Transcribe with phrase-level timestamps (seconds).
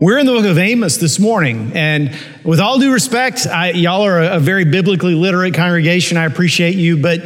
[0.00, 4.02] We're in the book of Amos this morning, and with all due respect, I, y'all
[4.02, 6.16] are a, a very biblically literate congregation.
[6.16, 7.22] I appreciate you, but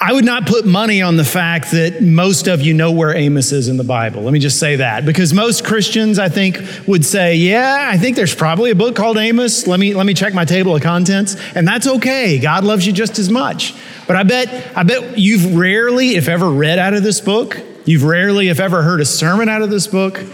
[0.00, 3.52] I would not put money on the fact that most of you know where Amos
[3.52, 4.22] is in the Bible.
[4.22, 5.04] Let me just say that.
[5.04, 9.18] Because most Christians, I think, would say, yeah, I think there's probably a book called
[9.18, 9.66] Amos.
[9.66, 11.36] Let me, let me check my table of contents.
[11.54, 12.38] And that's okay.
[12.38, 13.74] God loves you just as much.
[14.06, 17.60] But I bet, I bet you've rarely, if ever, read out of this book.
[17.84, 20.24] You've rarely, if ever, heard a sermon out of this book.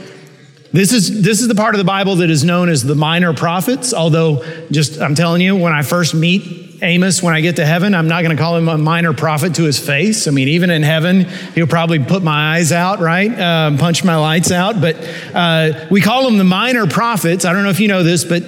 [0.75, 3.32] This is, this is the part of the Bible that is known as the minor
[3.32, 7.65] prophets, although, just I'm telling you, when I first meet Amos, when I get to
[7.65, 10.27] heaven, I'm not going to call him a minor prophet to his face.
[10.27, 13.30] I mean, even in heaven, he'll probably put my eyes out, right?
[13.38, 14.80] Um, punch my lights out.
[14.80, 14.96] But
[15.32, 17.45] uh, we call them the minor prophets.
[17.45, 18.43] I don't know if you know this, but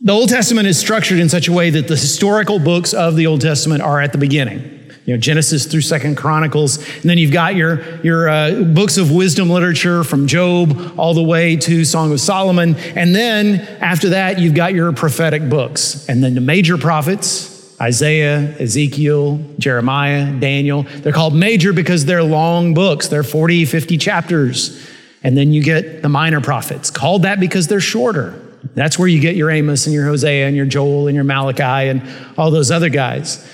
[0.00, 3.28] the Old Testament is structured in such a way that the historical books of the
[3.28, 6.78] Old Testament are at the beginning you know genesis through second chronicles.
[6.78, 11.22] And then you've got your, your uh, books of wisdom literature from job all the
[11.22, 12.76] way to song of solomon.
[12.76, 16.08] And then after that you've got your prophetic books.
[16.08, 22.72] And then the major prophets isaiah ezekiel jeremiah daniel they're called major because they're long
[22.72, 23.08] books.
[23.08, 24.90] They're 40 50 chapters.
[25.22, 26.90] And then you get the minor prophets.
[26.90, 28.40] Called that because they're shorter.
[28.74, 31.62] That's where you get your amos and your hosea and your joel and your malachi
[31.62, 32.02] and
[32.38, 33.46] all those other guys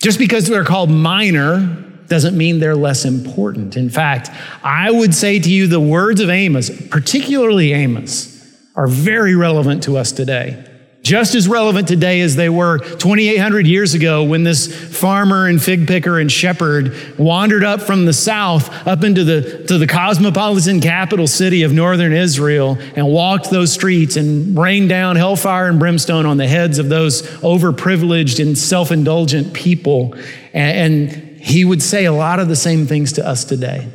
[0.00, 3.76] just because they're called minor doesn't mean they're less important.
[3.76, 4.30] In fact,
[4.64, 8.36] I would say to you the words of Amos, particularly Amos,
[8.74, 10.66] are very relevant to us today
[11.10, 15.88] just as relevant today as they were 2,800 years ago when this farmer and fig
[15.88, 21.26] picker and shepherd wandered up from the south up into the, to the cosmopolitan capital
[21.26, 26.36] city of northern Israel and walked those streets and rained down hellfire and brimstone on
[26.36, 30.14] the heads of those overprivileged and self indulgent people.
[30.52, 33.88] And, and he would say a lot of the same things to us today.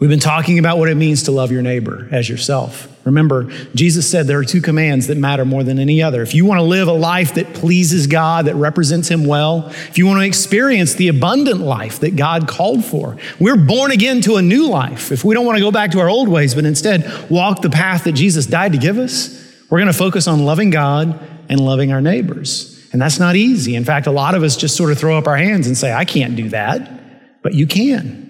[0.00, 2.86] We've been talking about what it means to love your neighbor as yourself.
[3.04, 6.22] Remember, Jesus said there are two commands that matter more than any other.
[6.22, 9.98] If you want to live a life that pleases God, that represents Him well, if
[9.98, 14.36] you want to experience the abundant life that God called for, we're born again to
[14.36, 15.10] a new life.
[15.10, 17.70] If we don't want to go back to our old ways, but instead walk the
[17.70, 19.34] path that Jesus died to give us,
[19.68, 22.88] we're going to focus on loving God and loving our neighbors.
[22.92, 23.74] And that's not easy.
[23.74, 25.92] In fact, a lot of us just sort of throw up our hands and say,
[25.92, 27.42] I can't do that.
[27.42, 28.27] But you can.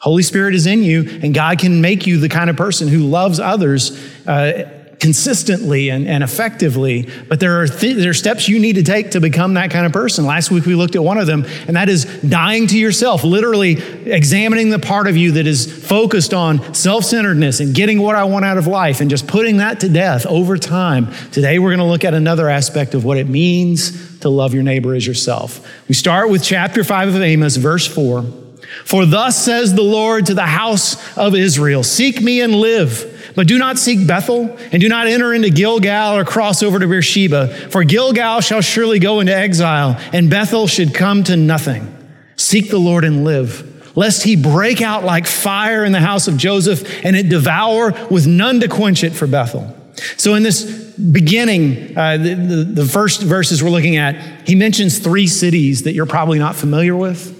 [0.00, 3.00] Holy Spirit is in you, and God can make you the kind of person who
[3.00, 7.08] loves others uh, consistently and, and effectively.
[7.28, 9.86] But there are, th- there are steps you need to take to become that kind
[9.86, 10.24] of person.
[10.24, 13.72] Last week we looked at one of them, and that is dying to yourself, literally
[14.10, 18.24] examining the part of you that is focused on self centeredness and getting what I
[18.24, 21.12] want out of life and just putting that to death over time.
[21.32, 24.62] Today we're going to look at another aspect of what it means to love your
[24.62, 25.66] neighbor as yourself.
[25.88, 28.37] We start with chapter 5 of Amos, verse 4.
[28.84, 33.46] For thus says the Lord to the house of Israel Seek me and live, but
[33.46, 37.70] do not seek Bethel, and do not enter into Gilgal or cross over to Beersheba,
[37.70, 41.94] for Gilgal shall surely go into exile, and Bethel should come to nothing.
[42.36, 46.36] Seek the Lord and live, lest he break out like fire in the house of
[46.36, 49.74] Joseph, and it devour with none to quench it for Bethel.
[50.16, 54.98] So, in this beginning, uh, the, the, the first verses we're looking at, he mentions
[54.98, 57.37] three cities that you're probably not familiar with.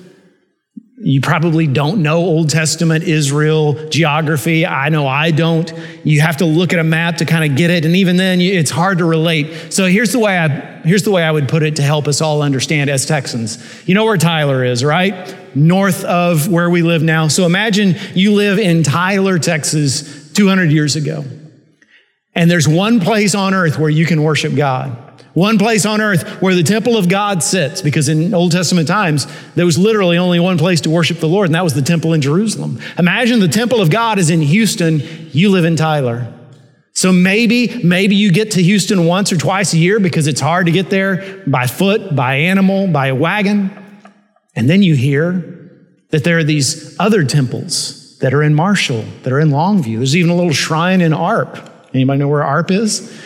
[1.09, 4.67] You probably don't know Old Testament Israel geography.
[4.67, 5.73] I know I don't.
[6.05, 8.43] You have to look at a map to kind of get it, and even then,
[8.43, 9.73] it's hard to relate.
[9.73, 10.49] So here's the way I
[10.85, 13.89] here's the way I would put it to help us all understand as Texans.
[13.89, 15.35] You know where Tyler is, right?
[15.57, 17.29] North of where we live now.
[17.29, 21.25] So imagine you live in Tyler, Texas, 200 years ago,
[22.35, 25.08] and there's one place on earth where you can worship God.
[25.39, 29.29] One place on earth where the temple of God sits, because in Old Testament times,
[29.55, 32.13] there was literally only one place to worship the Lord, and that was the temple
[32.13, 32.81] in Jerusalem.
[32.99, 35.01] Imagine the temple of God is in Houston,
[35.31, 36.35] you live in Tyler.
[36.93, 40.67] So maybe, maybe you get to Houston once or twice a year because it's hard
[40.67, 43.71] to get there by foot, by animal, by a wagon.
[44.57, 45.71] And then you hear
[46.11, 49.99] that there are these other temples that are in Marshall, that are in Longview.
[49.99, 51.57] There's even a little shrine in Arp.
[51.95, 53.17] Anybody know where Arp is?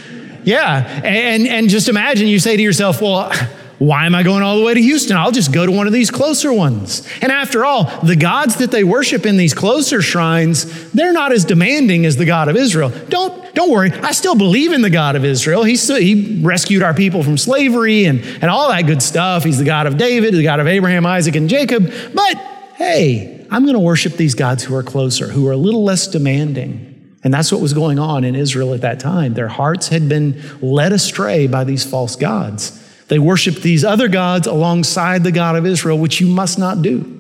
[0.45, 1.03] Yeah.
[1.05, 3.33] And, and just imagine you say to yourself, well,
[3.79, 5.17] why am I going all the way to Houston?
[5.17, 7.07] I'll just go to one of these closer ones.
[7.21, 11.45] And after all, the gods that they worship in these closer shrines, they're not as
[11.45, 12.91] demanding as the God of Israel.
[13.09, 13.91] Don't, don't worry.
[13.91, 15.65] I still believe in the God of Israel.
[15.65, 19.43] He, still, he rescued our people from slavery and, and all that good stuff.
[19.43, 21.93] He's the God of David, the God of Abraham, Isaac, and Jacob.
[22.15, 22.37] But
[22.77, 26.07] hey, I'm going to worship these gods who are closer, who are a little less
[26.07, 26.92] demanding.
[27.25, 29.35] And that's what was going on in Israel at that time.
[29.35, 32.79] Their hearts had been led astray by these false gods.
[33.09, 37.19] They worshiped these other gods alongside the God of Israel, which you must not do.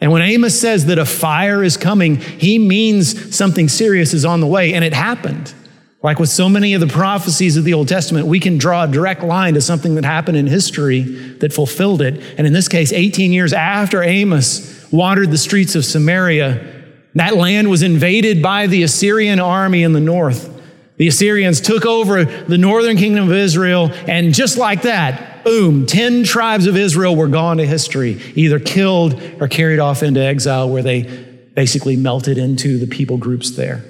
[0.00, 4.40] And when Amos says that a fire is coming, he means something serious is on
[4.40, 5.52] the way, and it happened.
[6.02, 8.86] Like with so many of the prophecies of the Old Testament, we can draw a
[8.86, 11.00] direct line to something that happened in history
[11.40, 12.20] that fulfilled it.
[12.36, 16.73] And in this case, 18 years after Amos wandered the streets of Samaria,
[17.14, 20.50] that land was invaded by the Assyrian army in the north.
[20.96, 26.24] The Assyrians took over the northern kingdom of Israel, and just like that, boom, 10
[26.24, 30.82] tribes of Israel were gone to history, either killed or carried off into exile, where
[30.82, 31.02] they
[31.54, 33.84] basically melted into the people groups there.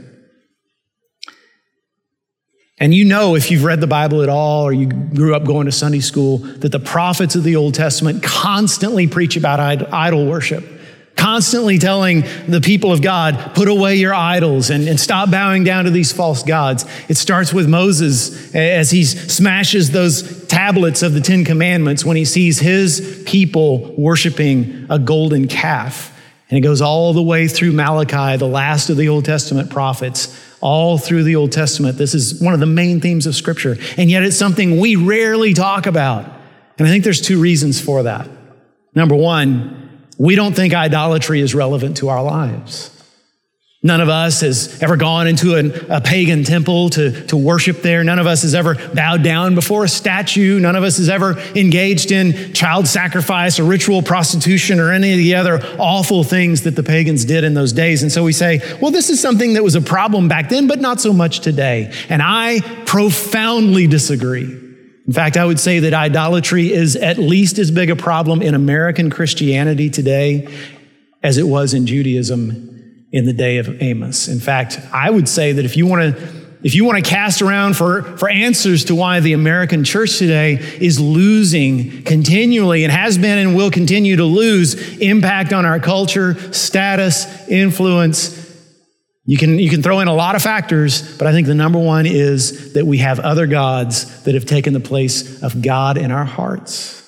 [2.79, 5.67] And you know, if you've read the Bible at all or you grew up going
[5.67, 9.61] to Sunday school, that the prophets of the Old Testament constantly preach about
[9.93, 10.65] idol worship,
[11.25, 15.87] constantly telling the people of God, put away your idols and, and stop bowing down
[15.87, 16.85] to these false gods.
[17.09, 22.27] It starts with Moses as he smashes those tablets of the Ten Commandments when he
[22.27, 26.15] sees his people worshiping a golden calf.
[26.51, 30.39] And it goes all the way through Malachi, the last of the Old Testament prophets
[30.61, 31.97] all through the Old Testament.
[31.97, 35.55] This is one of the main themes of Scripture, and yet it's something we rarely
[35.55, 36.27] talk about.
[36.77, 38.29] And I think there's two reasons for that.
[38.95, 39.84] Number one,
[40.19, 42.91] we don't think idolatry is relevant to our lives.
[43.87, 48.03] None of us has ever gone into an, a pagan temple to, to worship there.
[48.03, 50.59] None of us has ever bowed down before a statue.
[50.59, 55.19] None of us has ever engaged in child sacrifice or ritual prostitution or any of
[55.19, 58.03] the other awful things that the pagans did in those days.
[58.03, 60.81] And so we say, well, this is something that was a problem back then, but
[60.81, 61.93] not so much today.
[62.09, 64.64] And I profoundly disagree.
[65.07, 68.55] In fact, I would say that idolatry is at least as big a problem in
[68.55, 70.49] American Christianity today
[71.23, 74.29] as it was in Judaism in the day of Amos.
[74.29, 77.43] In fact, I would say that if you want to if you want to cast
[77.43, 83.19] around for, for answers to why the American church today is losing continually and has
[83.19, 88.44] been and will continue to lose impact on our culture, status, influence,
[89.27, 91.79] you can, you can throw in a lot of factors, but I think the number
[91.79, 96.11] one is that we have other gods that have taken the place of God in
[96.11, 97.01] our hearts.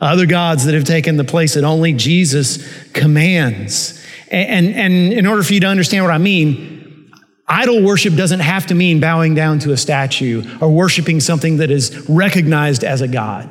[0.00, 4.04] Other gods that have taken the place that only Jesus commands.
[4.32, 7.12] And, and in order for you to understand what I mean,
[7.46, 11.70] idol worship doesn't have to mean bowing down to a statue or worshiping something that
[11.70, 13.48] is recognized as a God.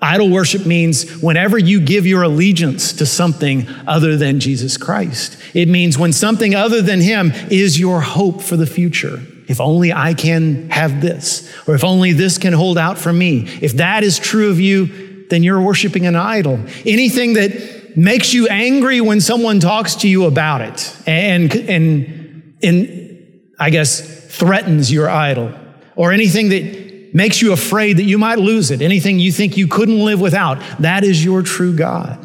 [0.00, 5.36] Idol worship means whenever you give your allegiance to something other than Jesus Christ.
[5.54, 9.20] It means when something other than Him is your hope for the future.
[9.48, 13.48] If only I can have this, or if only this can hold out for me.
[13.60, 16.60] If that is true of you, then you're worshiping an idol.
[16.86, 23.42] Anything that makes you angry when someone talks to you about it and, and, and
[23.58, 24.00] I guess
[24.36, 25.52] threatens your idol
[25.96, 29.66] or anything that makes you afraid that you might lose it, anything you think you
[29.66, 32.24] couldn't live without, that is your true God.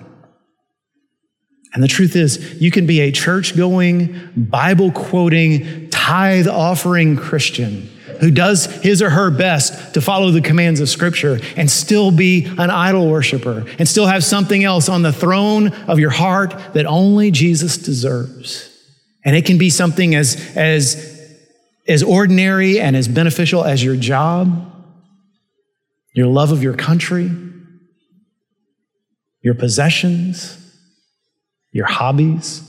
[1.74, 7.90] And the truth is, you can be a church going, Bible quoting, tithe offering Christian
[8.20, 12.46] who does his or her best to follow the commands of Scripture and still be
[12.46, 16.86] an idol worshiper and still have something else on the throne of your heart that
[16.86, 18.70] only Jesus deserves.
[19.26, 21.36] And it can be something as, as,
[21.86, 24.73] as ordinary and as beneficial as your job,
[26.14, 27.32] your love of your country,
[29.42, 30.58] your possessions,
[31.72, 32.62] your hobbies,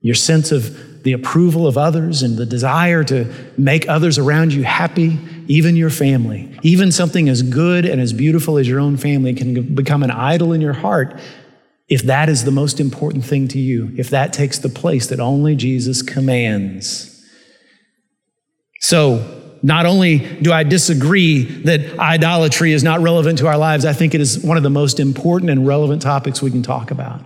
[0.00, 4.62] your sense of the approval of others and the desire to make others around you
[4.64, 6.58] happy, even your family.
[6.62, 10.52] Even something as good and as beautiful as your own family can become an idol
[10.52, 11.18] in your heart
[11.92, 15.20] if that is the most important thing to you, if that takes the place that
[15.20, 17.22] only Jesus commands.
[18.80, 23.92] So, not only do I disagree that idolatry is not relevant to our lives, I
[23.92, 27.22] think it is one of the most important and relevant topics we can talk about.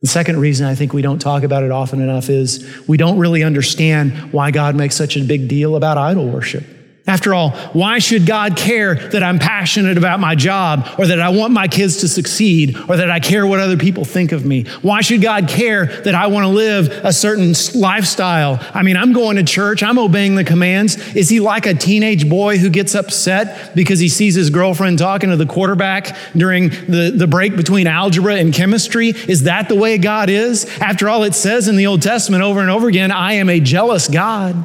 [0.00, 3.18] The second reason I think we don't talk about it often enough is we don't
[3.18, 6.64] really understand why God makes such a big deal about idol worship.
[7.04, 11.30] After all, why should God care that I'm passionate about my job or that I
[11.30, 14.66] want my kids to succeed or that I care what other people think of me?
[14.82, 18.60] Why should God care that I want to live a certain lifestyle?
[18.72, 20.96] I mean, I'm going to church, I'm obeying the commands.
[21.16, 25.30] Is he like a teenage boy who gets upset because he sees his girlfriend talking
[25.30, 29.08] to the quarterback during the, the break between algebra and chemistry?
[29.08, 30.66] Is that the way God is?
[30.78, 33.58] After all, it says in the Old Testament over and over again, I am a
[33.58, 34.64] jealous God.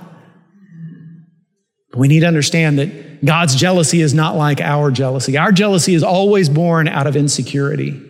[1.98, 5.38] We need to understand that God's jealousy is not like our jealousy.
[5.38, 8.02] Our jealousy is always born out of insecurity.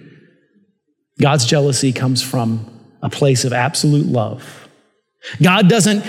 [1.19, 2.69] God's jealousy comes from
[3.01, 4.69] a place of absolute love.
[5.41, 6.03] God doesn't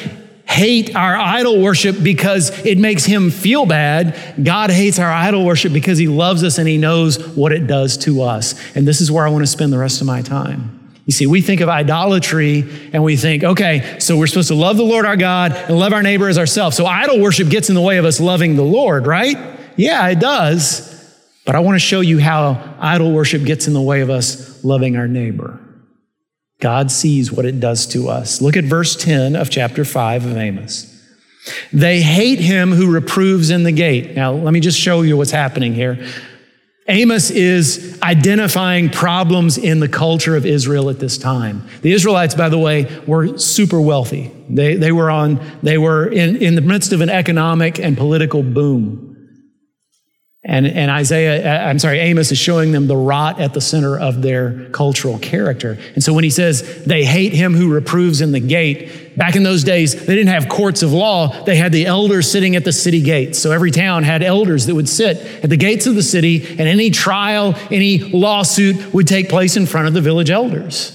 [0.49, 4.19] hate our idol worship because it makes him feel bad.
[4.43, 7.97] God hates our idol worship because he loves us and he knows what it does
[7.99, 8.55] to us.
[8.75, 10.78] And this is where I want to spend the rest of my time.
[11.09, 14.77] You see, we think of idolatry and we think, okay, so we're supposed to love
[14.77, 16.77] the Lord our God and love our neighbor as ourselves.
[16.77, 19.35] So idol worship gets in the way of us loving the Lord, right?
[19.75, 20.87] Yeah, it does.
[21.47, 24.62] But I want to show you how idol worship gets in the way of us
[24.62, 25.59] loving our neighbor.
[26.61, 28.43] God sees what it does to us.
[28.43, 30.95] Look at verse 10 of chapter 5 of Amos.
[31.73, 34.15] They hate him who reproves in the gate.
[34.15, 36.07] Now, let me just show you what's happening here.
[36.88, 41.68] Amos is identifying problems in the culture of Israel at this time.
[41.83, 44.33] The Israelites, by the way, were super wealthy.
[44.49, 48.42] They, they were on, they were in, in the midst of an economic and political
[48.42, 49.04] boom.
[50.45, 53.99] And, and Isaiah, uh, I'm sorry, Amos is showing them the rot at the center
[53.99, 55.78] of their cultural character.
[55.95, 59.43] And so when he says they hate him who reproves in the gate, back in
[59.43, 61.45] those days, they didn't have courts of law.
[61.45, 63.39] They had the elders sitting at the city gates.
[63.39, 66.61] So every town had elders that would sit at the gates of the city, and
[66.61, 70.95] any trial, any lawsuit would take place in front of the village elders.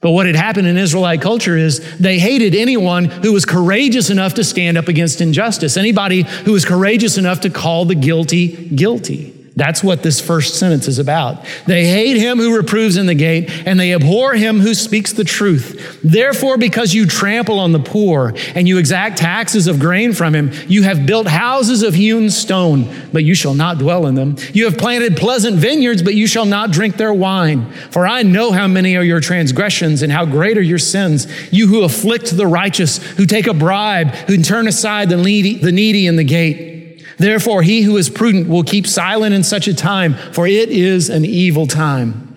[0.00, 4.34] But what had happened in Israelite culture is they hated anyone who was courageous enough
[4.34, 9.37] to stand up against injustice, anybody who was courageous enough to call the guilty guilty.
[9.58, 11.44] That's what this first sentence is about.
[11.66, 15.24] They hate him who reproves in the gate, and they abhor him who speaks the
[15.24, 15.98] truth.
[16.04, 20.52] Therefore, because you trample on the poor and you exact taxes of grain from him,
[20.68, 24.36] you have built houses of hewn stone, but you shall not dwell in them.
[24.52, 27.68] You have planted pleasant vineyards, but you shall not drink their wine.
[27.90, 31.26] For I know how many are your transgressions and how great are your sins.
[31.52, 36.14] You who afflict the righteous, who take a bribe, who turn aside the needy, in
[36.14, 36.77] the gate.
[37.18, 41.10] Therefore, he who is prudent will keep silent in such a time, for it is
[41.10, 42.28] an evil time.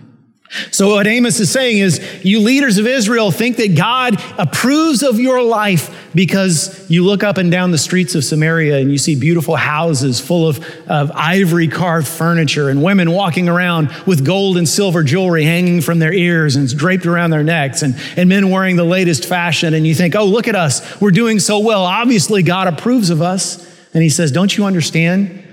[0.72, 5.18] So, what Amos is saying is, you leaders of Israel think that God approves of
[5.18, 9.16] your life because you look up and down the streets of Samaria and you see
[9.16, 10.60] beautiful houses full of,
[10.90, 16.00] of ivory carved furniture and women walking around with gold and silver jewelry hanging from
[16.00, 19.74] their ears and draped around their necks, and, and men wearing the latest fashion.
[19.74, 21.86] And you think, oh, look at us, we're doing so well.
[21.86, 23.71] Obviously, God approves of us.
[23.94, 25.48] And he says, Don't you understand?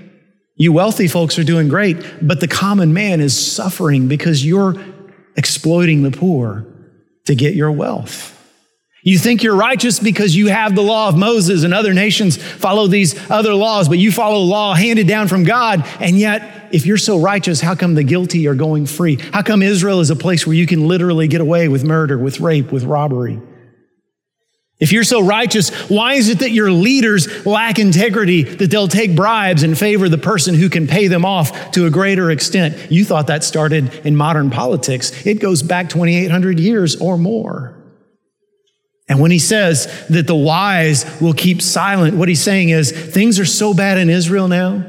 [0.55, 4.75] You wealthy folks are doing great, but the common man is suffering because you're
[5.37, 6.65] exploiting the poor
[7.25, 8.35] to get your wealth.
[9.01, 12.87] You think you're righteous because you have the law of Moses and other nations follow
[12.87, 15.85] these other laws, but you follow law handed down from God.
[16.01, 19.15] And yet, if you're so righteous, how come the guilty are going free?
[19.31, 22.41] How come Israel is a place where you can literally get away with murder, with
[22.41, 23.39] rape, with robbery?
[24.79, 29.13] If you're so righteous, why is it that your leaders lack integrity, that they'll take
[29.13, 32.89] bribes and favor the person who can pay them off to a greater extent?
[32.89, 35.25] You thought that started in modern politics.
[35.25, 37.75] It goes back 2,800 years or more.
[39.09, 43.37] And when he says that the wise will keep silent, what he's saying is things
[43.39, 44.88] are so bad in Israel now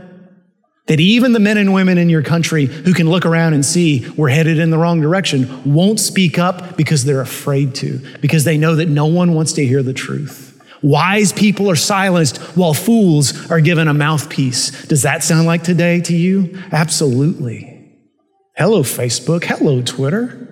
[0.87, 4.09] that even the men and women in your country who can look around and see
[4.17, 8.59] we're headed in the wrong direction won't speak up because they're afraid to, because they
[8.59, 10.49] know that no one wants to hear the truth.
[10.83, 14.87] Wise people are silenced while fools are given a mouthpiece.
[14.87, 16.59] Does that sound like today to you?
[16.73, 17.67] Absolutely.
[18.57, 19.45] Hello, Facebook.
[19.45, 20.47] Hello, Twitter.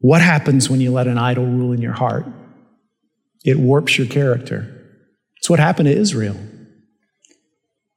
[0.00, 2.24] What happens when you let an idol rule in your heart?
[3.48, 5.00] It warps your character.
[5.38, 6.36] It's what happened to Israel.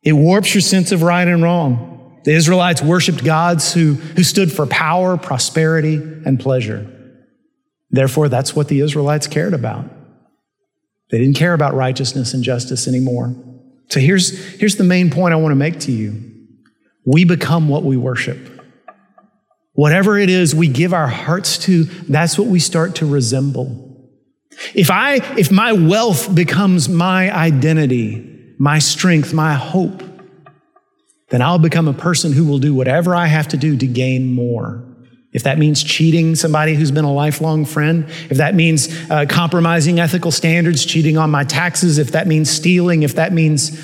[0.02, 2.22] It warps your sense of right and wrong.
[2.24, 6.90] The Israelites worshiped gods who, who stood for power, prosperity, and pleasure.
[7.90, 9.84] Therefore, that's what the Israelites cared about.
[11.10, 13.36] They didn't care about righteousness and justice anymore.
[13.90, 16.30] So here's, here's the main point I want to make to you
[17.04, 18.38] we become what we worship.
[19.74, 23.91] Whatever it is we give our hearts to, that's what we start to resemble.
[24.74, 30.04] If I, if my wealth becomes my identity, my strength, my hope,
[31.30, 34.34] then I'll become a person who will do whatever I have to do to gain
[34.34, 34.84] more.
[35.34, 40.00] If that means cheating somebody who's been a lifelong friend, if that means uh, compromising
[40.00, 43.80] ethical standards, cheating on my taxes, if that means stealing, if that means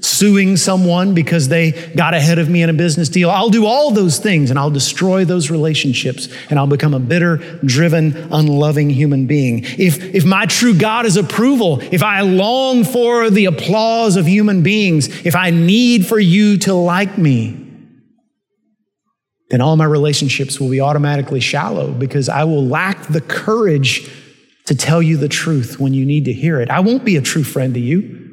[0.00, 3.30] suing someone because they got ahead of me in a business deal.
[3.30, 7.38] I'll do all those things and I'll destroy those relationships and I'll become a bitter,
[7.64, 9.64] driven, unloving human being.
[9.64, 14.62] If, if my true God is approval, if I long for the applause of human
[14.62, 17.60] beings, if I need for you to like me,
[19.50, 24.10] then all my relationships will be automatically shallow because I will lack the courage
[24.66, 26.70] to tell you the truth when you need to hear it.
[26.70, 28.23] I won't be a true friend to you.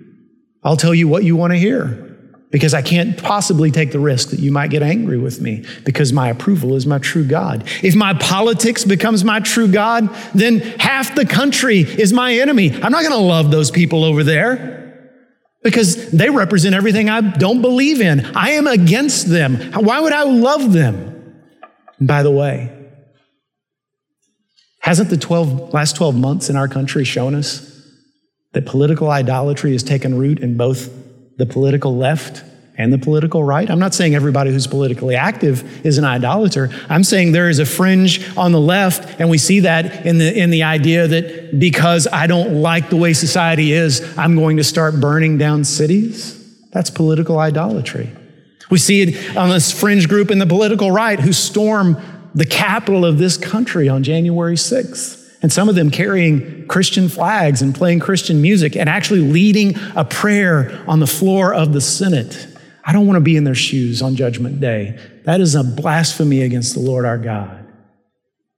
[0.63, 2.07] I'll tell you what you want to hear
[2.51, 6.11] because I can't possibly take the risk that you might get angry with me because
[6.11, 7.63] my approval is my true God.
[7.81, 12.73] If my politics becomes my true God, then half the country is my enemy.
[12.73, 14.77] I'm not going to love those people over there.
[15.63, 18.25] because they represent everything I don't believe in.
[18.35, 19.57] I am against them.
[19.73, 21.43] Why would I love them?
[21.99, 22.75] And by the way,
[24.79, 27.70] hasn't the 12, last 12 months in our country shown us
[28.53, 30.89] that political idolatry has taken root in both
[31.37, 32.43] the political left
[32.77, 33.69] and the political right.
[33.69, 36.69] I'm not saying everybody who's politically active is an idolater.
[36.89, 40.35] I'm saying there is a fringe on the left, and we see that in the,
[40.35, 44.63] in the idea that because I don't like the way society is, I'm going to
[44.63, 46.37] start burning down cities.
[46.71, 48.09] That's political idolatry.
[48.69, 51.97] We see it on this fringe group in the political right who storm
[52.33, 55.20] the capital of this country on January 6th.
[55.41, 60.05] And some of them carrying Christian flags and playing Christian music and actually leading a
[60.05, 62.47] prayer on the floor of the Senate.
[62.83, 64.99] I don't want to be in their shoes on Judgment Day.
[65.25, 67.61] That is a blasphemy against the Lord our God.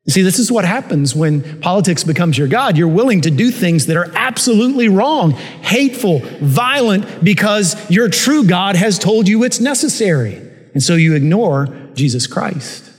[0.05, 2.77] You see, this is what happens when politics becomes your God.
[2.77, 8.75] You're willing to do things that are absolutely wrong, hateful, violent, because your true God
[8.75, 10.35] has told you it's necessary.
[10.73, 12.91] And so you ignore Jesus Christ.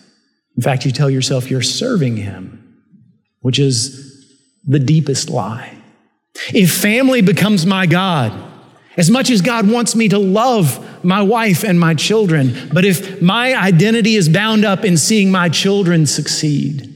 [0.57, 2.64] In fact, you tell yourself you're serving him,
[3.45, 4.27] which is
[4.67, 5.77] the deepest lie.
[6.55, 8.33] If family becomes my God,
[8.97, 13.21] as much as God wants me to love my wife and my children, but if
[13.21, 16.91] my identity is bound up in seeing my children succeed,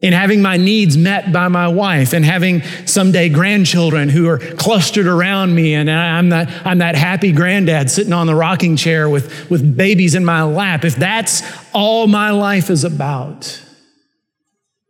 [0.00, 5.06] in having my needs met by my wife and having someday grandchildren who are clustered
[5.06, 9.48] around me and I'm that, I'm that happy granddad sitting on the rocking chair with,
[9.48, 13.62] with babies in my lap, if that's all my life is about,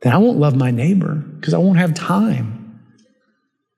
[0.02, 2.56] then I won't love my neighbor because I won't have time.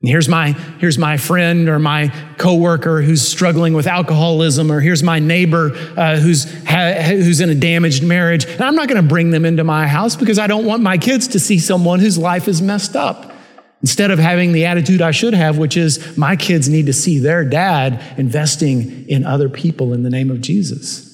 [0.01, 5.03] And here's my, here's my friend or my coworker who's struggling with alcoholism, or here's
[5.03, 8.47] my neighbor uh, who's, ha, who's in a damaged marriage.
[8.47, 10.99] And I'm not going to bring them into my house because I don't want my
[10.99, 13.33] kids to see someone whose life is messed up.
[13.81, 17.19] Instead of having the attitude I should have, which is my kids need to see
[17.19, 21.08] their dad investing in other people in the name of Jesus.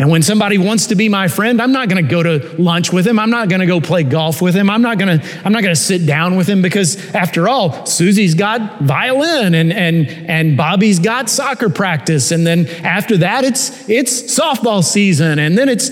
[0.00, 2.92] And when somebody wants to be my friend, I'm not going to go to lunch
[2.92, 3.18] with him.
[3.18, 4.70] I'm not going to go play golf with him.
[4.70, 7.84] I'm not going to I'm not going to sit down with him because after all,
[7.84, 13.88] Susie's got violin and and and Bobby's got soccer practice and then after that it's
[13.88, 15.88] it's softball season and then it's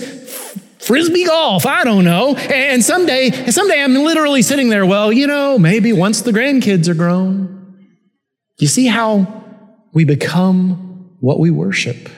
[0.79, 1.65] frisbee golf.
[1.65, 2.37] I don't know.
[2.37, 6.93] And someday someday I'm literally sitting there, well, you know, maybe once the grandkids are
[6.93, 7.55] grown.
[8.57, 9.43] You see how
[9.91, 12.09] we become what we worship.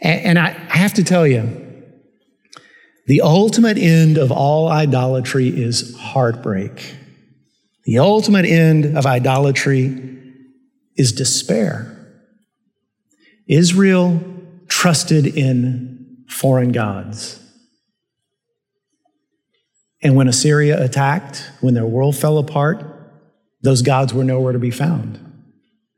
[0.00, 1.66] And, I, have to tell you,
[3.06, 6.94] the ultimate end of all idolatry is heartbreak.
[7.84, 10.18] The ultimate end of idolatry
[10.96, 11.96] is despair.
[13.46, 14.22] Israel
[14.68, 17.38] trusted in foreign gods.
[20.02, 22.84] And when Assyria attacked, when their world fell apart,
[23.60, 25.18] those gods were nowhere to be found.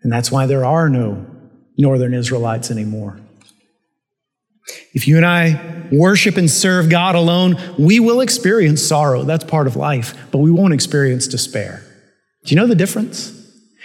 [0.02, 1.26] And that's why there are no
[1.78, 3.20] northern Israelites anymore.
[4.92, 9.24] If you and I worship and serve God alone, we will experience sorrow.
[9.24, 11.84] That's part of life, but we won't experience despair.
[12.44, 13.38] Do you know the difference?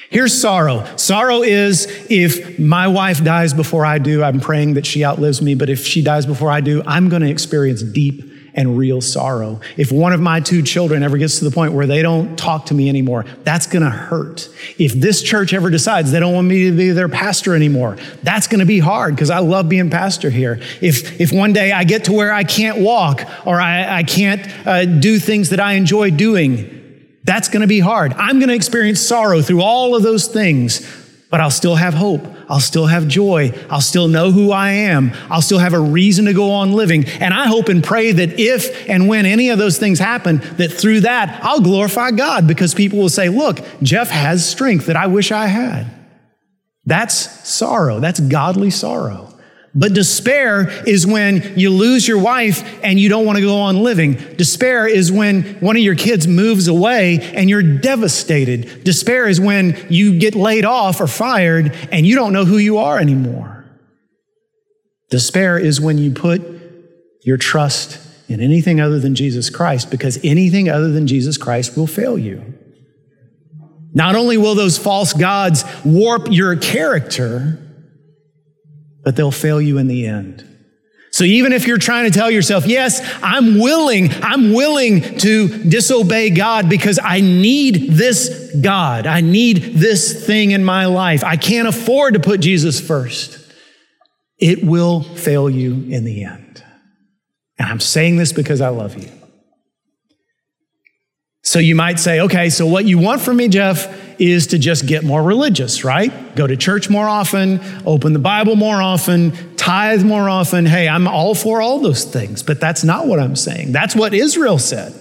[0.10, 0.86] Here's sorrow.
[0.96, 5.54] Sorrow is if my wife dies before I do, I'm praying that she outlives me,
[5.54, 8.27] but if she dies before I do, I'm going to experience deep
[8.58, 9.62] and real sorrow.
[9.78, 12.66] If one of my two children ever gets to the point where they don't talk
[12.66, 14.50] to me anymore, that's going to hurt.
[14.80, 18.48] If this church ever decides they don't want me to be their pastor anymore, that's
[18.48, 20.60] going to be hard because I love being pastor here.
[20.82, 24.68] If, if one day I get to where I can't walk or I, I can't
[24.68, 26.74] uh, do things that I enjoy doing,
[27.24, 28.14] that's going to be hard.
[28.14, 32.26] I'm going to experience sorrow through all of those things but I'll still have hope.
[32.50, 33.54] I'll still have joy.
[33.70, 35.12] I'll still know who I am.
[35.30, 37.06] I'll still have a reason to go on living.
[37.06, 40.72] And I hope and pray that if and when any of those things happen, that
[40.72, 45.08] through that, I'll glorify God because people will say, look, Jeff has strength that I
[45.08, 45.88] wish I had.
[46.86, 48.00] That's sorrow.
[48.00, 49.37] That's godly sorrow.
[49.76, 53.84] But despair is when you lose your wife and you don't want to go on
[53.84, 54.14] living.
[54.36, 58.84] Despair is when one of your kids moves away and you're devastated.
[58.84, 62.80] Despair is when you get laid off or fired and you don't know who you
[62.80, 63.66] are anymore.
[65.10, 66.42] Despair is when you put
[67.22, 71.88] your trust in anything other than Jesus Christ because anything other than Jesus Christ will
[71.88, 72.56] fail you.
[73.94, 77.60] Not only will those false gods warp your character,
[79.08, 80.46] but they'll fail you in the end.
[81.12, 86.30] So even if you're trying to tell yourself, yes, I'm willing, I'm willing to disobey
[86.32, 89.08] God because I need this God.
[89.08, 91.24] I need this thing in my life.
[91.24, 93.40] I can't afford to put Jesus first.
[94.40, 96.62] It will fail you in the end.
[97.58, 99.10] And I'm saying this because I love you.
[101.44, 103.88] So you might say, okay, so what you want from me, Jeff,
[104.20, 106.36] is to just get more religious, right?
[106.36, 110.66] Go to church more often, open the Bible more often, tithe more often.
[110.66, 113.72] Hey, I'm all for all those things, but that's not what I'm saying.
[113.72, 114.94] That's what Israel said.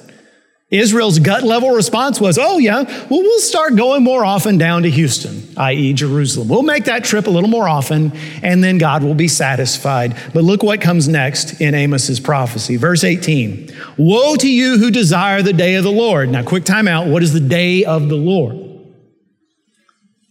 [0.70, 4.90] Israel's gut level response was, oh, yeah, well, we'll start going more often down to
[4.90, 6.48] Houston, i.e., Jerusalem.
[6.48, 8.10] We'll make that trip a little more often,
[8.42, 10.16] and then God will be satisfied.
[10.34, 12.76] But look what comes next in Amos's prophecy.
[12.78, 16.30] Verse 18 Woe to you who desire the day of the Lord.
[16.30, 17.06] Now, quick time out.
[17.06, 18.65] What is the day of the Lord?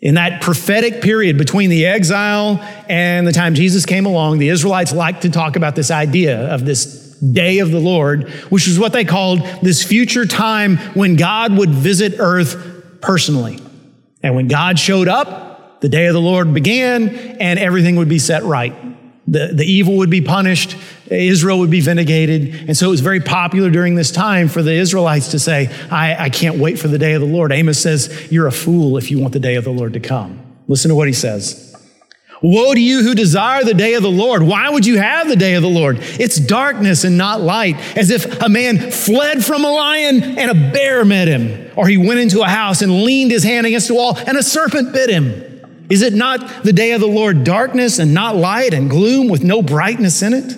[0.01, 4.93] In that prophetic period between the exile and the time Jesus came along, the Israelites
[4.93, 8.93] liked to talk about this idea of this day of the Lord, which is what
[8.93, 13.59] they called this future time when God would visit earth personally.
[14.21, 18.19] And when God showed up, the day of the Lord began and everything would be
[18.19, 18.73] set right.
[19.27, 22.67] The, the evil would be punished, Israel would be vindicated.
[22.67, 26.25] And so it was very popular during this time for the Israelites to say, I,
[26.25, 27.51] I can't wait for the day of the Lord.
[27.51, 30.39] Amos says, You're a fool if you want the day of the Lord to come.
[30.67, 31.75] Listen to what he says.
[32.41, 34.43] Woe to you who desire the day of the Lord.
[34.43, 35.97] Why would you have the day of the Lord?
[36.01, 40.71] It's darkness and not light, as if a man fled from a lion and a
[40.71, 43.95] bear met him, or he went into a house and leaned his hand against a
[43.95, 45.54] wall and a serpent bit him.
[45.89, 49.43] Is it not the day of the Lord darkness and not light and gloom with
[49.43, 50.57] no brightness in it?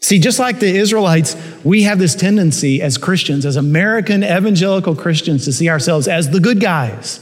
[0.00, 5.44] See, just like the Israelites, we have this tendency as Christians, as American evangelical Christians,
[5.46, 7.20] to see ourselves as the good guys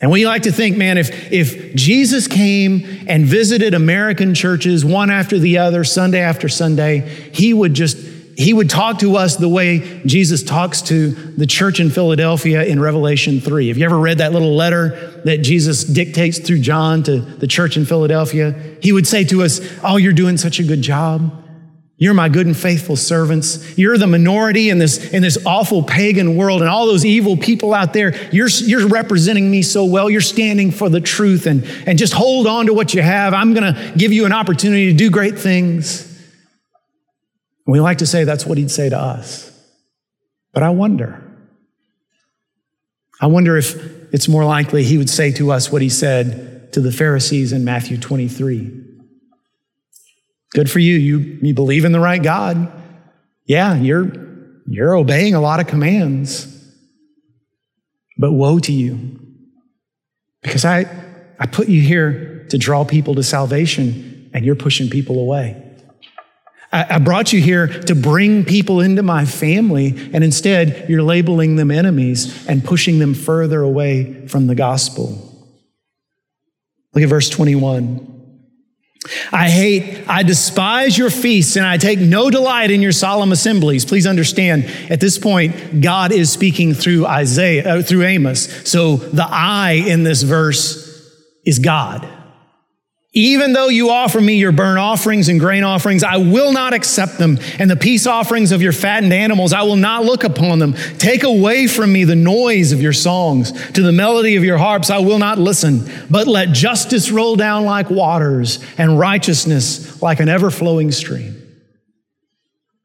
[0.00, 5.10] and we like to think, man, if, if Jesus came and visited American churches one
[5.10, 7.00] after the other, Sunday after Sunday,
[7.32, 7.96] he would just,
[8.36, 12.78] he would talk to us the way Jesus talks to the church in Philadelphia in
[12.78, 13.68] Revelation 3.
[13.68, 17.78] Have you ever read that little letter that Jesus dictates through John to the church
[17.78, 18.54] in Philadelphia?
[18.82, 21.44] He would say to us, Oh, you're doing such a good job.
[21.98, 23.78] You're my good and faithful servants.
[23.78, 27.72] You're the minority in this, in this awful pagan world and all those evil people
[27.72, 28.14] out there.
[28.32, 30.10] You're, you're representing me so well.
[30.10, 33.32] You're standing for the truth and, and just hold on to what you have.
[33.32, 36.15] I'm going to give you an opportunity to do great things.
[37.66, 39.52] And we like to say that's what he'd say to us.
[40.52, 41.22] But I wonder.
[43.20, 43.74] I wonder if
[44.14, 47.64] it's more likely he would say to us what he said to the Pharisees in
[47.64, 48.84] Matthew 23.
[50.50, 50.94] Good for you.
[50.94, 52.72] You, you believe in the right God.
[53.44, 54.12] Yeah, you're,
[54.66, 56.52] you're obeying a lot of commands.
[58.16, 59.20] But woe to you.
[60.42, 60.86] Because I,
[61.38, 65.65] I put you here to draw people to salvation, and you're pushing people away.
[66.84, 71.70] I, brought you here to bring people into my family, and instead you're labeling them
[71.70, 75.22] enemies and pushing them further away from the gospel.
[76.94, 78.14] Look at verse 21.
[79.32, 83.84] I hate, I despise your feasts, and I take no delight in your solemn assemblies.
[83.84, 88.68] Please understand, at this point, God is speaking through Isaiah, uh, through Amos.
[88.68, 90.86] So the I in this verse
[91.44, 92.15] is God.
[93.16, 97.16] Even though you offer me your burnt offerings and grain offerings, I will not accept
[97.16, 97.38] them.
[97.58, 100.74] And the peace offerings of your fattened animals, I will not look upon them.
[100.98, 103.52] Take away from me the noise of your songs.
[103.72, 105.90] To the melody of your harps, I will not listen.
[106.10, 111.42] But let justice roll down like waters and righteousness like an ever flowing stream.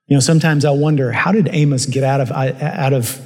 [0.07, 3.19] You know, sometimes I wonder how did Amos get out of, out of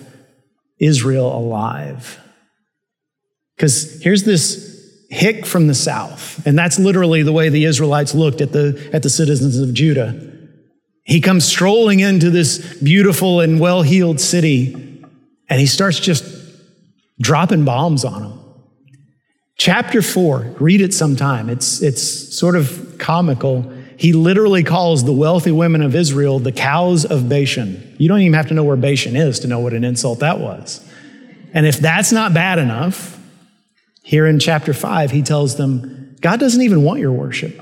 [0.80, 2.20] Israel alive?
[3.56, 4.74] Because here's this
[5.10, 6.46] hick from the south.
[6.46, 10.20] And that's literally the way the Israelites looked at the, at the citizens of Judah.
[11.04, 14.74] He comes strolling into this beautiful and well heeled city,
[15.48, 16.26] and he starts just
[17.22, 18.39] dropping bombs on them.
[19.58, 21.50] Chapter four, read it sometime.
[21.50, 23.72] It's, it's sort of comical.
[23.98, 27.96] He literally calls the wealthy women of Israel the cows of Bashan.
[27.98, 30.39] You don't even have to know where Bashan is to know what an insult that
[30.39, 30.86] was.
[31.54, 33.14] And if that's not bad enough,
[34.06, 37.60] here in chapter 5, he tells them, God doesn't even want your worship.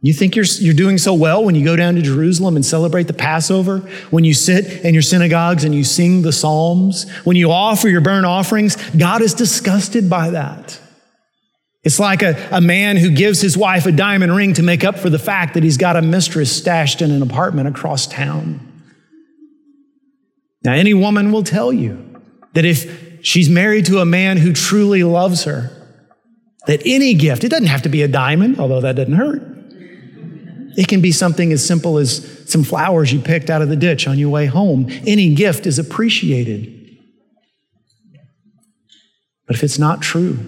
[0.00, 3.08] You think you're, you're doing so well when you go down to Jerusalem and celebrate
[3.08, 7.50] the Passover, when you sit in your synagogues and you sing the Psalms, when you
[7.50, 8.76] offer your burnt offerings?
[8.92, 10.80] God is disgusted by that.
[11.84, 14.98] It's like a, a man who gives his wife a diamond ring to make up
[14.98, 18.60] for the fact that he's got a mistress stashed in an apartment across town.
[20.64, 22.22] Now, any woman will tell you
[22.54, 25.72] that if she's married to a man who truly loves her.
[26.68, 29.42] That any gift, it doesn't have to be a diamond, although that doesn't hurt.
[30.76, 34.06] It can be something as simple as some flowers you picked out of the ditch
[34.06, 34.86] on your way home.
[35.06, 36.72] Any gift is appreciated.
[39.46, 40.38] But if it's not true,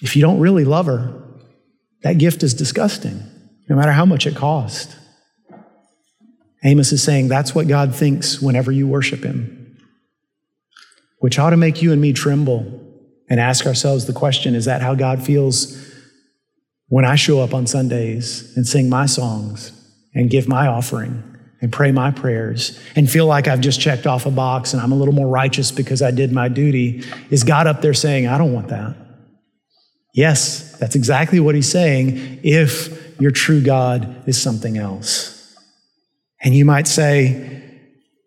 [0.00, 1.22] if you don't really love her,
[2.02, 3.22] that gift is disgusting,
[3.68, 4.96] no matter how much it cost.
[6.64, 9.61] Amos is saying that's what God thinks whenever you worship him.
[11.22, 12.66] Which ought to make you and me tremble
[13.30, 15.88] and ask ourselves the question is that how God feels
[16.88, 19.70] when I show up on Sundays and sing my songs
[20.16, 21.22] and give my offering
[21.60, 24.90] and pray my prayers and feel like I've just checked off a box and I'm
[24.90, 27.04] a little more righteous because I did my duty?
[27.30, 28.96] Is God up there saying, I don't want that?
[30.12, 35.56] Yes, that's exactly what he's saying if your true God is something else.
[36.42, 37.62] And you might say,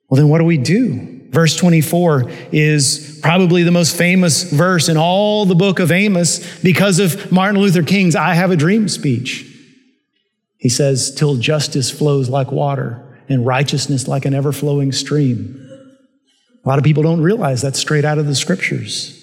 [0.09, 1.14] well, then what do we do?
[1.29, 6.99] Verse 24 is probably the most famous verse in all the book of Amos because
[6.99, 9.51] of Martin Luther King's I Have a Dream speech.
[10.57, 15.61] He says, Till justice flows like water and righteousness like an ever flowing stream.
[16.63, 19.21] A lot of people don't realize that's straight out of the scriptures.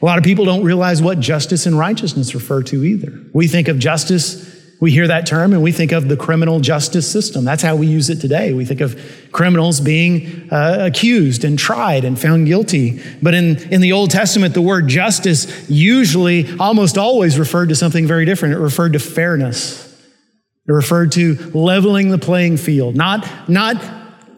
[0.00, 3.20] A lot of people don't realize what justice and righteousness refer to either.
[3.32, 4.47] We think of justice
[4.80, 7.44] we hear that term and we think of the criminal justice system.
[7.44, 8.52] That's how we use it today.
[8.52, 9.00] We think of
[9.32, 13.02] criminals being uh, accused and tried and found guilty.
[13.20, 18.06] But in, in the Old Testament, the word justice usually, almost always referred to something
[18.06, 18.54] very different.
[18.54, 19.84] It referred to fairness.
[20.68, 23.82] It referred to leveling the playing field, not, not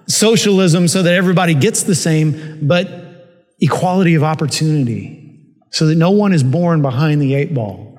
[0.06, 2.88] socialism so that everybody gets the same, but
[3.60, 5.20] equality of opportunity
[5.70, 7.89] so that no one is born behind the eight ball.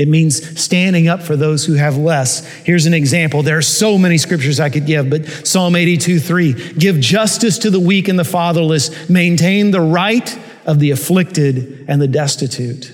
[0.00, 2.42] It means standing up for those who have less.
[2.64, 3.42] Here's an example.
[3.42, 7.70] There are so many scriptures I could give, but Psalm 82 3 give justice to
[7.70, 12.90] the weak and the fatherless, maintain the right of the afflicted and the destitute.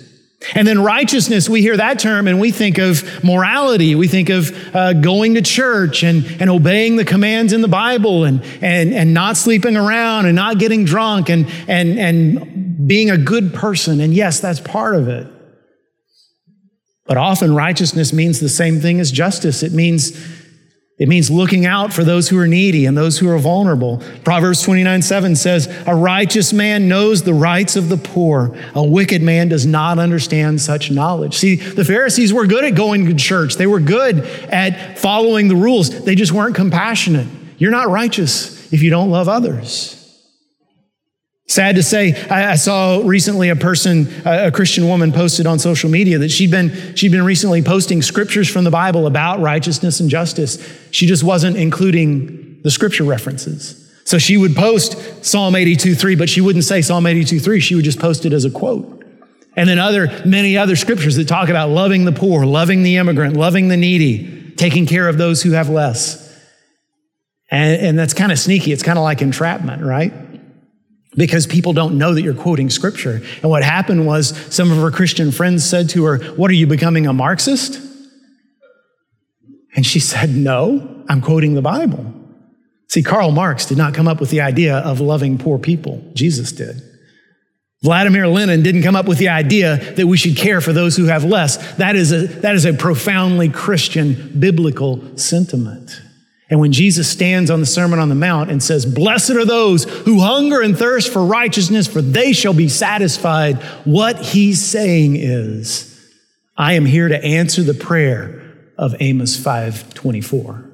[0.57, 3.95] And then righteousness, we hear that term and we think of morality.
[3.95, 8.25] We think of uh, going to church and, and obeying the commands in the Bible
[8.25, 13.17] and, and, and not sleeping around and not getting drunk and, and, and being a
[13.17, 14.01] good person.
[14.01, 15.29] And yes, that's part of it.
[17.07, 19.63] But often righteousness means the same thing as justice.
[19.63, 20.13] It means
[20.99, 24.03] it means looking out for those who are needy and those who are vulnerable.
[24.25, 28.57] Proverbs 29 7 says, A righteous man knows the rights of the poor.
[28.75, 31.37] A wicked man does not understand such knowledge.
[31.37, 35.57] See, the Pharisees were good at going to church, they were good at following the
[35.57, 36.05] rules.
[36.05, 37.29] They just weren't compassionate.
[37.59, 39.96] You're not righteous if you don't love others.
[41.49, 45.61] Sad to say, I, I, saw recently a person, a, a Christian woman, posted on
[45.61, 50.01] social media that she'd been she'd been recently posting scriptures from the Bible about righteousness
[50.01, 50.59] and justice.
[50.91, 53.83] She just wasn't including the scripture references.
[54.03, 57.61] So she would post Psalm 82 3, but she wouldn't say Psalm 82 3.
[57.61, 59.05] She would just post it as a quote.
[59.55, 63.37] And then other many other scriptures that talk about loving the poor, loving the immigrant,
[63.37, 66.25] loving the needy, taking care of those who have less.
[67.53, 68.73] And, and that's kind of sneaky.
[68.73, 70.13] It's kind of like entrapment, right?
[71.17, 73.23] Because people don't know that you're quoting scripture.
[73.43, 76.67] And what happened was some of her Christian friends said to her, What are you
[76.67, 77.81] becoming a Marxist?
[79.75, 82.13] And she said, No, I'm quoting the Bible.
[82.89, 86.53] See, Karl Marx did not come up with the idea of loving poor people, Jesus
[86.53, 86.83] did.
[87.83, 91.05] Vladimir Lenin didn't come up with the idea that we should care for those who
[91.05, 91.75] have less.
[91.77, 96.01] That is a, that is a profoundly Christian biblical sentiment.
[96.49, 99.85] And when Jesus stands on the Sermon on the Mount and says, Blessed are those
[99.85, 105.93] who hunger and thirst for righteousness, for they shall be satisfied, what he's saying is,
[106.57, 108.43] I am here to answer the prayer
[108.79, 110.65] of Amos 5:24.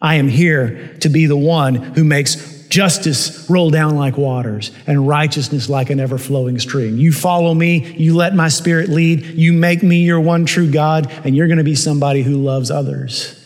[0.00, 5.08] I am here to be the one who makes justice roll down like waters and
[5.08, 6.98] righteousness like an ever flowing stream.
[6.98, 11.10] You follow me, you let my spirit lead, you make me your one true God,
[11.24, 13.37] and you're going to be somebody who loves others.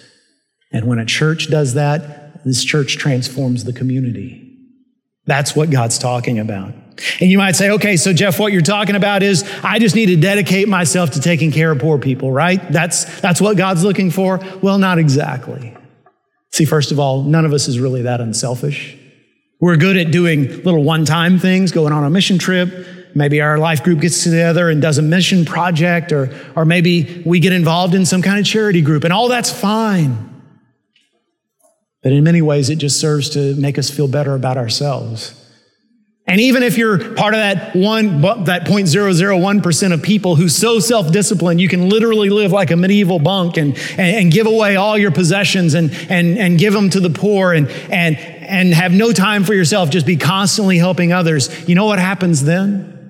[0.72, 4.56] And when a church does that, this church transforms the community.
[5.26, 6.74] That's what God's talking about.
[7.20, 10.06] And you might say, okay, so Jeff, what you're talking about is I just need
[10.06, 12.60] to dedicate myself to taking care of poor people, right?
[12.70, 14.40] That's, that's what God's looking for?
[14.62, 15.76] Well, not exactly.
[16.50, 18.96] See, first of all, none of us is really that unselfish.
[19.60, 22.86] We're good at doing little one time things, going on a mission trip.
[23.14, 27.40] Maybe our life group gets together and does a mission project, or, or maybe we
[27.40, 30.31] get involved in some kind of charity group, and all that's fine.
[32.02, 35.38] But in many ways, it just serves to make us feel better about ourselves.
[36.26, 41.60] And even if you're part of that one, that 0.001% of people who's so self-disciplined,
[41.60, 45.10] you can literally live like a medieval monk and, and, and, give away all your
[45.10, 49.42] possessions and, and, and give them to the poor and, and, and have no time
[49.42, 51.68] for yourself, just be constantly helping others.
[51.68, 53.01] You know what happens then?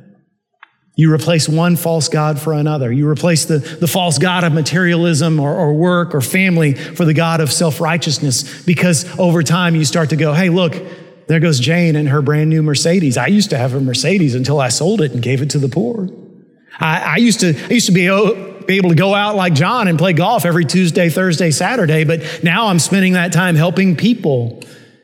[0.94, 2.92] You replace one false God for another.
[2.92, 7.14] You replace the, the false God of materialism or, or work or family for the
[7.14, 10.74] God of self righteousness because over time you start to go, hey, look,
[11.28, 13.16] there goes Jane and her brand new Mercedes.
[13.16, 15.68] I used to have a Mercedes until I sold it and gave it to the
[15.68, 16.10] poor.
[16.78, 18.08] I, I used to, I used to be,
[18.66, 22.42] be able to go out like John and play golf every Tuesday, Thursday, Saturday, but
[22.42, 24.62] now I'm spending that time helping people.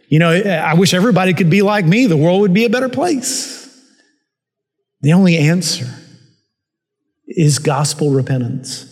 [0.08, 2.06] You know, I wish everybody could be like me.
[2.06, 3.67] The world would be a better place.
[5.00, 5.86] The only answer
[7.26, 8.84] is gospel repentance.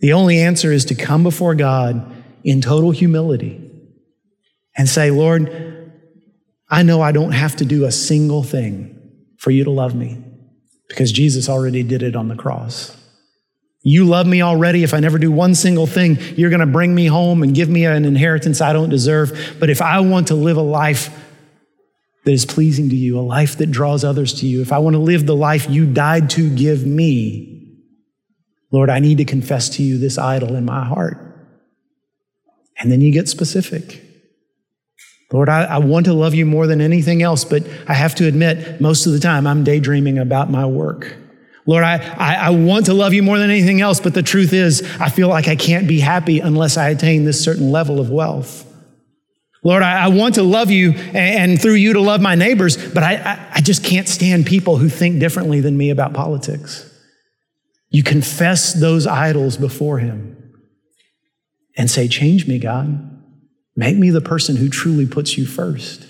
[0.00, 3.70] The only answer is to come before God in total humility
[4.76, 5.92] and say, Lord,
[6.68, 8.98] I know I don't have to do a single thing
[9.36, 10.18] for you to love me
[10.88, 12.96] because Jesus already did it on the cross.
[13.82, 14.84] You love me already.
[14.84, 17.68] If I never do one single thing, you're going to bring me home and give
[17.68, 19.56] me an inheritance I don't deserve.
[19.58, 21.21] But if I want to live a life
[22.24, 24.94] that is pleasing to you, a life that draws others to you, if I want
[24.94, 27.78] to live the life you died to give me,
[28.70, 31.18] Lord, I need to confess to you this idol in my heart.
[32.78, 34.02] And then you get specific.
[35.32, 38.26] Lord, I, I, want to love you more than anything else, but I have to
[38.26, 41.16] admit, most of the time I'm daydreaming about my work.
[41.64, 44.52] Lord, I, I, I, want to love you more than anything else, but the truth
[44.52, 48.10] is, I feel like I can't be happy unless I attain this certain level of
[48.10, 48.66] wealth.
[49.64, 52.76] Lord, I, I want to love you and, and, through you to love my neighbors,
[52.76, 56.88] but I, I just can't stand people who think differently than me about politics.
[57.90, 60.54] You confess those idols before Him
[61.76, 63.08] and say, Change me, God.
[63.76, 66.06] Make me the person who truly puts you first.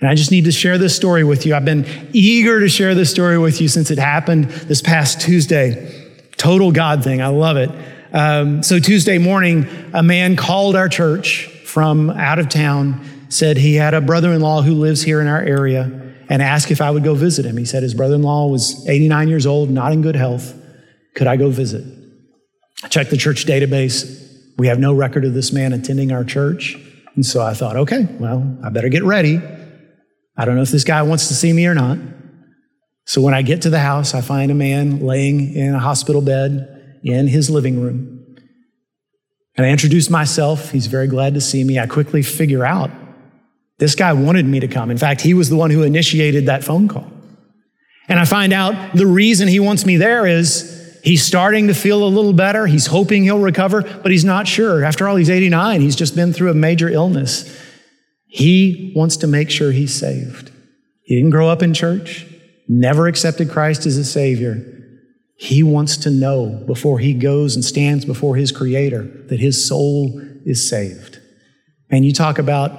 [0.00, 1.54] And I just need to share this story with you.
[1.54, 6.10] I've been eager to share this story with you since it happened this past Tuesday.
[6.36, 7.22] Total God thing.
[7.22, 7.70] I love it.
[8.12, 13.76] Um, so, Tuesday morning, a man called our church from out of town, said he
[13.76, 15.90] had a brother in law who lives here in our area,
[16.28, 17.56] and asked if I would go visit him.
[17.56, 20.54] He said his brother in law was 89 years old, not in good health.
[21.14, 21.82] Could I go visit?
[22.84, 24.04] I checked the church database.
[24.58, 26.76] We have no record of this man attending our church.
[27.14, 29.40] And so I thought, okay, well, I better get ready.
[30.36, 31.96] I don't know if this guy wants to see me or not.
[33.06, 36.20] So when I get to the house, I find a man laying in a hospital
[36.20, 38.21] bed in his living room.
[39.56, 40.70] And I introduce myself.
[40.70, 41.78] He's very glad to see me.
[41.78, 42.90] I quickly figure out
[43.78, 44.90] this guy wanted me to come.
[44.90, 47.10] In fact, he was the one who initiated that phone call.
[48.08, 52.04] And I find out the reason he wants me there is He's starting to feel
[52.04, 52.66] a little better.
[52.66, 54.84] He's hoping he'll recover, but he's not sure.
[54.84, 55.80] After all, he's 89.
[55.80, 57.60] He's just been through a major illness.
[58.28, 60.52] He wants to make sure he's saved.
[61.02, 62.24] He didn't grow up in church,
[62.68, 64.64] never accepted Christ as a Savior.
[65.42, 70.22] He wants to know before he goes and stands before his Creator that his soul
[70.46, 71.18] is saved.
[71.90, 72.70] And you talk about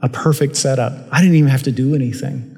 [0.00, 0.94] a perfect setup.
[1.12, 2.56] I didn't even have to do anything.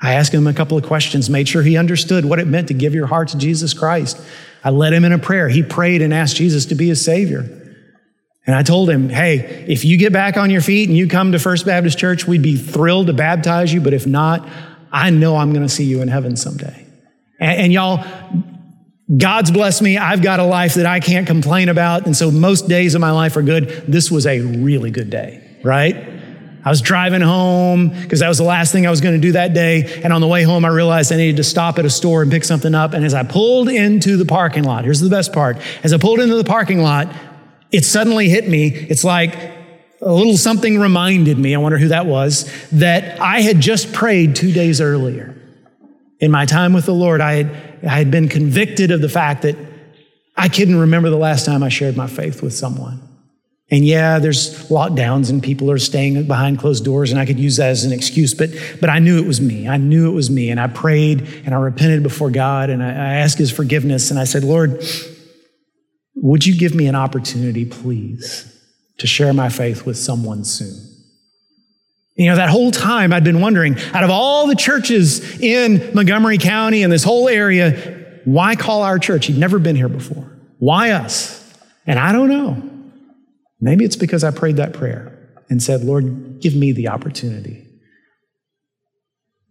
[0.00, 2.74] I asked him a couple of questions, made sure he understood what it meant to
[2.74, 4.18] give your heart to Jesus Christ.
[4.64, 5.50] I led him in a prayer.
[5.50, 7.40] He prayed and asked Jesus to be his Savior.
[8.46, 11.32] And I told him, hey, if you get back on your feet and you come
[11.32, 13.82] to First Baptist Church, we'd be thrilled to baptize you.
[13.82, 14.48] But if not,
[14.90, 16.86] I know I'm going to see you in heaven someday.
[17.38, 18.02] And, and y'all,
[19.16, 19.96] God's blessed me.
[19.96, 22.04] I've got a life that I can't complain about.
[22.04, 23.68] And so most days of my life are good.
[23.88, 25.96] This was a really good day, right?
[26.62, 29.32] I was driving home because that was the last thing I was going to do
[29.32, 30.02] that day.
[30.04, 32.30] And on the way home, I realized I needed to stop at a store and
[32.30, 32.92] pick something up.
[32.92, 35.56] And as I pulled into the parking lot, here's the best part.
[35.82, 37.10] As I pulled into the parking lot,
[37.70, 38.68] it suddenly hit me.
[38.68, 39.36] It's like
[40.02, 44.36] a little something reminded me, I wonder who that was, that I had just prayed
[44.36, 45.37] two days earlier.
[46.20, 47.46] In my time with the Lord, I had,
[47.84, 49.56] I had been convicted of the fact that
[50.36, 53.02] I couldn't remember the last time I shared my faith with someone.
[53.70, 57.56] And yeah, there's lockdowns and people are staying behind closed doors, and I could use
[57.58, 58.50] that as an excuse, but,
[58.80, 59.68] but I knew it was me.
[59.68, 60.48] I knew it was me.
[60.50, 64.10] And I prayed and I repented before God and I, I asked His forgiveness.
[64.10, 64.82] And I said, Lord,
[66.14, 68.50] would you give me an opportunity, please,
[68.98, 70.87] to share my faith with someone soon?
[72.18, 76.36] You know, that whole time I'd been wondering, out of all the churches in Montgomery
[76.36, 79.26] County and this whole area, why call our church?
[79.26, 80.28] He'd never been here before.
[80.58, 81.56] Why us?
[81.86, 82.70] And I don't know.
[83.60, 85.16] Maybe it's because I prayed that prayer
[85.48, 87.64] and said, Lord, give me the opportunity.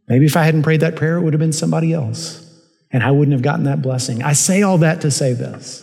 [0.10, 2.46] Maybe if I hadn't prayed that prayer, it would have been somebody else,
[2.92, 4.24] and I wouldn't have gotten that blessing.
[4.24, 5.82] I say all that to say this.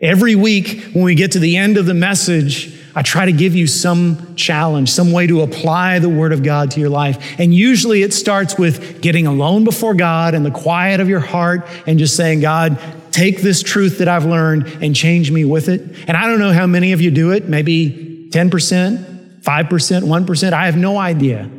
[0.00, 3.54] Every week, when we get to the end of the message, I try to give
[3.54, 7.38] you some challenge, some way to apply the Word of God to your life.
[7.38, 11.68] And usually it starts with getting alone before God in the quiet of your heart
[11.86, 12.78] and just saying, God,
[13.12, 15.80] take this truth that I've learned and change me with it.
[16.08, 20.52] And I don't know how many of you do it, maybe 10%, 5%, 1%.
[20.52, 21.50] I have no idea.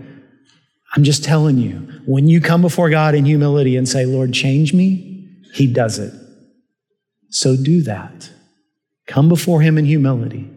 [0.95, 4.73] I'm just telling you, when you come before God in humility and say, Lord, change
[4.73, 6.13] me, He does it.
[7.29, 8.31] So do that.
[9.05, 10.49] Come before Him in humility.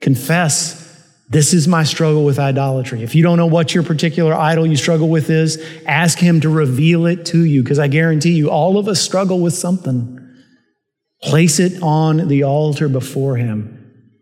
[0.00, 0.88] Confess
[1.30, 3.02] this is my struggle with idolatry.
[3.02, 6.48] If you don't know what your particular idol you struggle with is, ask Him to
[6.48, 10.14] reveal it to you, because I guarantee you, all of us struggle with something.
[11.22, 13.74] Place it on the altar before Him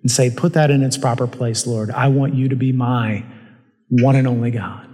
[0.02, 1.90] and say, Put that in its proper place, Lord.
[1.90, 3.24] I want you to be my
[3.88, 4.85] one and only God.